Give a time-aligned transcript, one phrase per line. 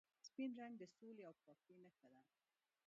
[0.27, 2.21] سپین رنګ د سولې او پاکۍ نښه ده.